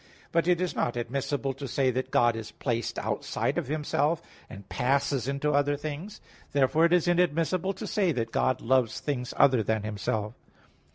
But 0.31 0.47
it 0.47 0.59
is 0.59 0.73
not 0.75 0.97
admissible 0.97 1.53
to 1.53 1.67
say 1.67 1.91
that 1.91 2.09
God 2.09 2.35
is 2.35 2.49
placed 2.51 2.97
outside 2.97 3.59
of 3.59 3.67
Himself, 3.67 4.19
and 4.49 4.67
passes 4.67 5.27
into 5.27 5.51
other 5.53 5.77
things. 5.77 6.21
Therefore 6.53 6.85
it 6.85 6.93
is 6.93 7.07
inadmissible 7.07 7.73
to 7.73 7.85
say 7.85 8.11
that 8.13 8.31
God 8.31 8.61
loves 8.61 8.99
things 8.99 9.31
other 9.37 9.61
than 9.61 9.83
Himself. 9.83 10.33